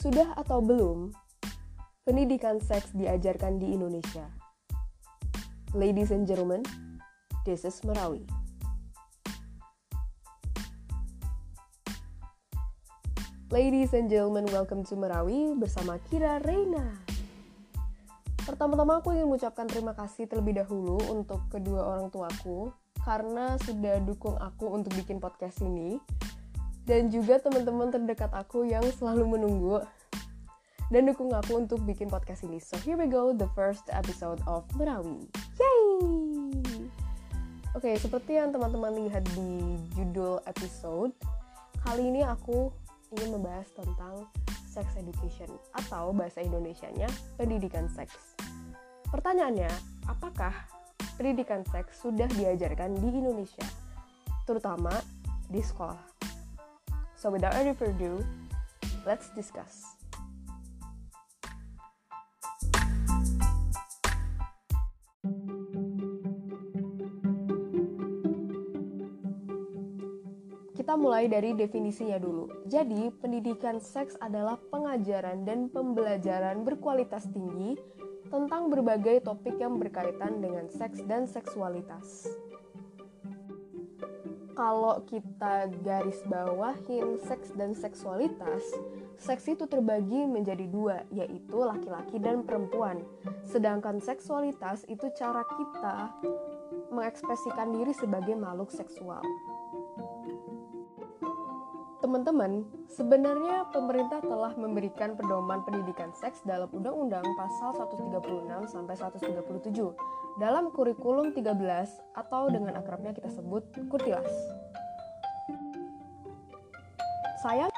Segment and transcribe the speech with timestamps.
[0.00, 1.12] Sudah atau belum
[2.08, 4.24] pendidikan seks diajarkan di Indonesia?
[5.76, 6.64] Ladies and gentlemen,
[7.44, 8.24] this is Merawi.
[13.52, 16.96] Ladies and gentlemen, welcome to Merawi bersama Kira Reina.
[18.48, 22.72] Pertama-tama aku ingin mengucapkan terima kasih terlebih dahulu untuk kedua orang tuaku
[23.04, 26.00] karena sudah dukung aku untuk bikin podcast ini
[26.90, 29.78] dan juga teman-teman terdekat aku yang selalu menunggu
[30.90, 32.58] dan dukung aku untuk bikin podcast ini.
[32.58, 35.22] So here we go, the first episode of Merawi.
[35.62, 35.78] Yay!
[37.78, 41.14] Oke, okay, seperti yang teman-teman lihat di judul episode,
[41.86, 42.74] kali ini aku
[43.14, 44.26] ingin membahas tentang
[44.66, 45.46] sex education
[45.78, 47.06] atau bahasa Indonesianya
[47.38, 48.34] pendidikan seks.
[49.14, 49.70] Pertanyaannya,
[50.10, 50.50] apakah
[51.14, 53.66] pendidikan seks sudah diajarkan di Indonesia,
[54.42, 54.90] terutama
[55.46, 56.09] di sekolah?
[57.20, 58.24] So without any further ado,
[59.04, 59.84] let's discuss.
[70.72, 72.64] Kita mulai dari definisinya dulu.
[72.64, 77.76] Jadi, pendidikan seks adalah pengajaran dan pembelajaran berkualitas tinggi
[78.32, 82.32] tentang berbagai topik yang berkaitan dengan seks dan seksualitas
[84.60, 88.60] kalau kita garis bawahin seks dan seksualitas,
[89.16, 93.00] seks itu terbagi menjadi dua, yaitu laki-laki dan perempuan.
[93.48, 96.12] Sedangkan seksualitas itu cara kita
[96.92, 99.24] mengekspresikan diri sebagai makhluk seksual.
[102.10, 110.74] Teman-teman, sebenarnya pemerintah telah memberikan pedoman pendidikan seks dalam Undang-Undang Pasal 136 sampai 137 dalam
[110.74, 111.54] kurikulum 13
[112.18, 114.26] atau dengan akrabnya kita sebut Kurtilas.
[117.46, 117.70] Sayang,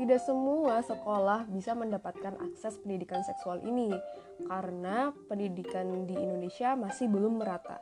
[0.00, 3.92] tidak semua sekolah bisa mendapatkan akses pendidikan seksual ini
[4.48, 7.76] karena pendidikan di Indonesia masih belum merata.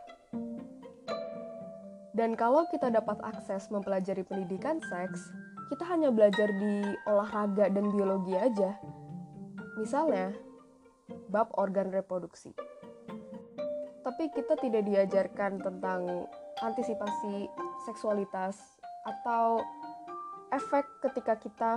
[2.10, 5.30] Dan kalau kita dapat akses mempelajari pendidikan seks,
[5.72, 6.74] kita hanya belajar di
[7.08, 8.76] olahraga dan biologi aja.
[9.80, 10.34] Misalnya,
[11.28, 12.54] bab organ reproduksi
[14.04, 16.28] tapi kita tidak diajarkan tentang
[16.60, 17.48] antisipasi
[17.88, 18.60] seksualitas
[19.08, 19.64] atau
[20.52, 21.72] efek ketika kita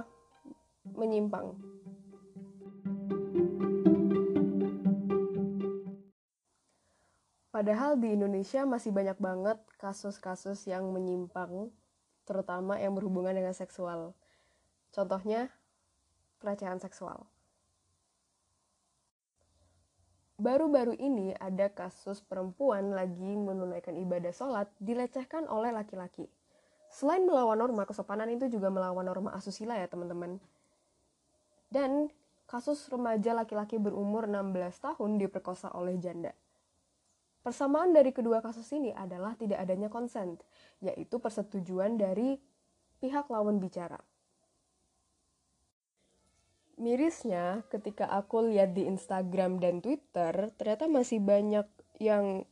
[0.91, 1.55] menyimpang.
[7.49, 11.73] Padahal di Indonesia masih banyak banget kasus-kasus yang menyimpang,
[12.27, 14.11] terutama yang berhubungan dengan seksual.
[14.91, 15.47] Contohnya,
[16.43, 17.23] pelecehan seksual.
[20.37, 26.29] Baru-baru ini ada kasus perempuan lagi menunaikan ibadah sholat dilecehkan oleh laki-laki.
[26.93, 30.37] Selain melawan norma kesopanan itu juga melawan norma asusila ya teman-teman.
[31.73, 32.13] Dan
[32.45, 36.37] kasus remaja laki-laki berumur 16 tahun diperkosa oleh janda.
[37.47, 40.35] Persamaan dari kedua kasus ini adalah tidak adanya konsen,
[40.83, 42.35] yaitu persetujuan dari
[42.99, 43.95] pihak lawan bicara.
[46.75, 51.63] Mirisnya, ketika aku lihat di Instagram dan Twitter, ternyata masih banyak
[52.03, 52.43] yang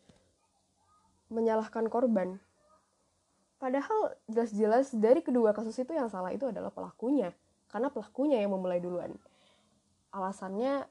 [1.27, 2.39] menyalahkan korban.
[3.59, 7.35] Padahal jelas-jelas dari kedua kasus itu yang salah itu adalah pelakunya,
[7.67, 9.11] karena pelakunya yang memulai duluan.
[10.15, 10.87] Alasannya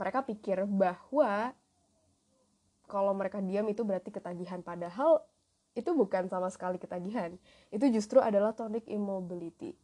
[0.00, 1.52] mereka pikir bahwa
[2.90, 5.22] kalau mereka diam itu berarti ketagihan, padahal
[5.78, 7.38] itu bukan sama sekali ketagihan.
[7.70, 9.78] Itu justru adalah tonic immobility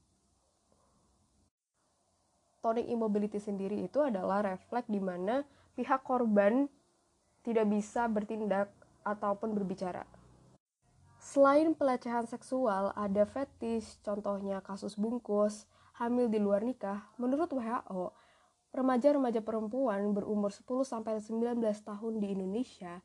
[2.66, 5.46] tonic immobility sendiri itu adalah refleks di mana
[5.78, 6.66] pihak korban
[7.46, 8.66] tidak bisa bertindak
[9.06, 10.02] ataupun berbicara.
[11.22, 17.06] Selain pelecehan seksual, ada fetish, contohnya kasus bungkus, hamil di luar nikah.
[17.22, 18.10] Menurut WHO,
[18.76, 23.00] remaja-remaja perempuan berumur 10-19 tahun di Indonesia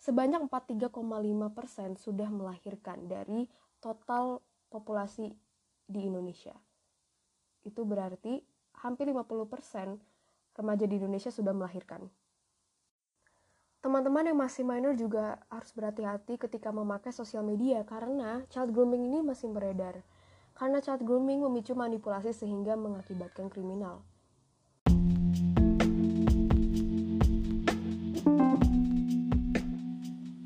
[0.00, 3.48] sebanyak 43,5% sudah melahirkan dari
[3.80, 4.40] total
[4.72, 5.32] populasi
[5.84, 6.56] di Indonesia.
[7.64, 8.40] Itu berarti
[8.84, 9.96] hampir 50%
[10.56, 12.08] remaja di Indonesia sudah melahirkan.
[13.84, 19.20] Teman-teman yang masih minor juga harus berhati-hati ketika memakai sosial media karena child grooming ini
[19.20, 20.00] masih beredar.
[20.56, 24.00] Karena child grooming memicu manipulasi sehingga mengakibatkan kriminal.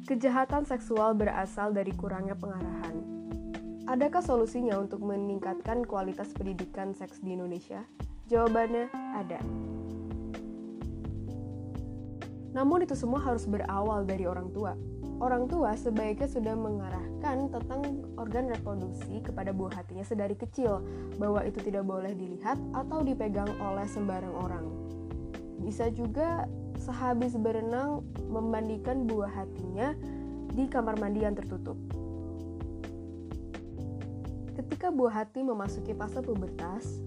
[0.09, 2.97] Kejahatan seksual berasal dari kurangnya pengarahan.
[3.85, 7.85] Adakah solusinya untuk meningkatkan kualitas pendidikan seks di Indonesia?
[8.33, 9.37] Jawabannya ada.
[12.57, 14.73] Namun itu semua harus berawal dari orang tua.
[15.19, 20.79] orang tua sebaiknya sudah mengarahkan tentang organ reproduksi kepada buah hatinya sedari kecil
[21.19, 24.65] bahwa itu tidak boleh dilihat atau dipegang oleh sembarang orang.
[25.59, 26.47] Bisa juga
[26.89, 28.01] sehabis berenang
[28.33, 29.93] memandikan buah hatinya
[30.57, 31.77] di kamar mandi yang tertutup.
[34.57, 37.05] Ketika buah hati memasuki fase pubertas,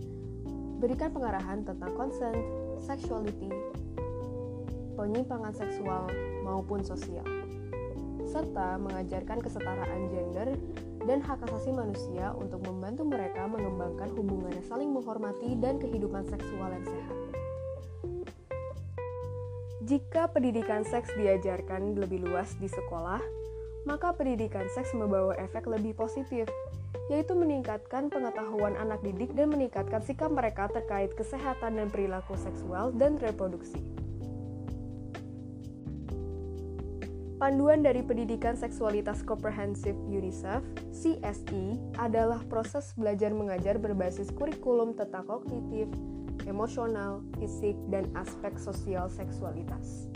[0.77, 2.37] berikan pengarahan tentang consent,
[2.77, 3.49] sexuality,
[4.93, 6.05] penyimpangan seksual
[6.45, 7.25] maupun sosial
[8.31, 10.55] serta mengajarkan kesetaraan gender
[11.03, 16.69] dan hak asasi manusia untuk membantu mereka mengembangkan hubungan yang saling menghormati dan kehidupan seksual
[16.71, 17.20] yang sehat.
[19.91, 23.19] Jika pendidikan seks diajarkan lebih luas di sekolah,
[23.83, 26.47] maka pendidikan seks membawa efek lebih positif,
[27.11, 33.19] yaitu meningkatkan pengetahuan anak didik dan meningkatkan sikap mereka terkait kesehatan dan perilaku seksual dan
[33.19, 33.83] reproduksi.
[37.35, 40.63] Panduan dari Pendidikan Seksualitas Komprehensif UNICEF,
[40.95, 45.91] CSE, adalah proses belajar mengajar berbasis kurikulum tentang kognitif,
[46.45, 50.09] emosional, fisik, dan aspek sosial seksualitas.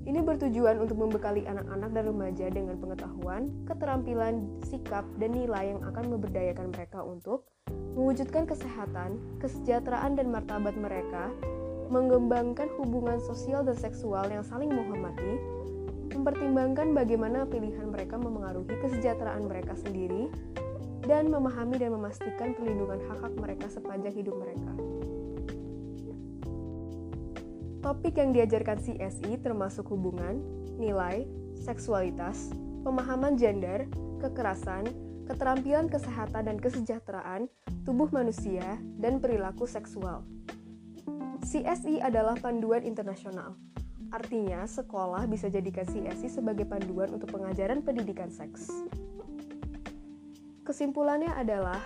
[0.00, 6.16] Ini bertujuan untuk membekali anak-anak dan remaja dengan pengetahuan, keterampilan, sikap, dan nilai yang akan
[6.16, 7.44] memberdayakan mereka untuk
[7.92, 11.28] mewujudkan kesehatan, kesejahteraan, dan martabat mereka,
[11.92, 15.36] mengembangkan hubungan sosial dan seksual yang saling menghormati,
[16.16, 20.32] mempertimbangkan bagaimana pilihan mereka memengaruhi kesejahteraan mereka sendiri,
[21.04, 24.72] dan memahami dan memastikan perlindungan hak-hak mereka sepanjang hidup mereka.
[27.80, 30.40] Topik yang diajarkan CSI termasuk hubungan,
[30.76, 31.24] nilai,
[31.56, 32.52] seksualitas,
[32.84, 33.88] pemahaman gender,
[34.20, 34.88] kekerasan,
[35.24, 37.48] keterampilan kesehatan dan kesejahteraan,
[37.88, 40.24] tubuh manusia, dan perilaku seksual.
[41.40, 43.56] CSI adalah panduan internasional
[44.10, 48.66] Artinya, sekolah bisa jadikan CSI sebagai panduan untuk pengajaran pendidikan seks.
[50.66, 51.78] Kesimpulannya adalah,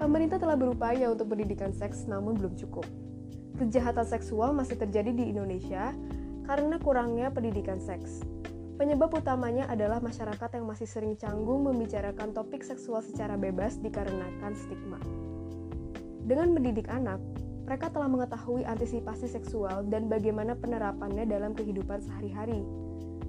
[0.00, 2.88] pemerintah telah berupaya untuk pendidikan seks namun belum cukup.
[3.54, 5.94] Kejahatan seksual masih terjadi di Indonesia
[6.50, 8.26] karena kurangnya pendidikan seks.
[8.74, 14.98] Penyebab utamanya adalah masyarakat yang masih sering canggung membicarakan topik seksual secara bebas dikarenakan stigma.
[16.26, 17.22] Dengan mendidik anak,
[17.62, 22.66] mereka telah mengetahui antisipasi seksual dan bagaimana penerapannya dalam kehidupan sehari-hari.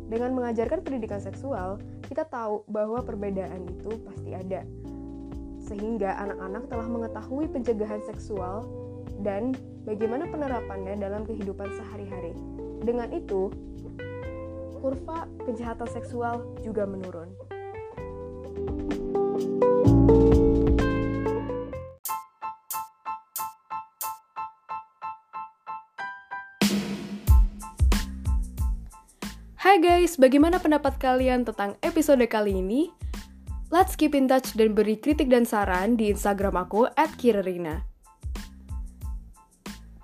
[0.10, 1.78] Dengan mengajarkan pendidikan seksual,
[2.10, 4.66] kita tahu bahwa perbedaan itu pasti ada.
[5.62, 8.66] Sehingga anak-anak telah mengetahui pencegahan seksual
[9.21, 9.54] dan
[9.85, 12.33] bagaimana penerapannya dalam kehidupan sehari-hari.
[12.81, 13.53] Dengan itu,
[14.81, 17.29] kurva kejahatan seksual juga menurun.
[29.61, 32.89] Hai guys, bagaimana pendapat kalian tentang episode kali ini?
[33.73, 37.94] Let's keep in touch dan beri kritik dan saran di Instagram aku at Kirarina.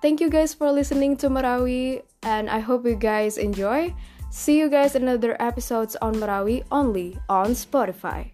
[0.01, 3.93] Thank you guys for listening to Marawi and I hope you guys enjoy.
[4.33, 8.33] See you guys in another episodes on Marawi only on Spotify.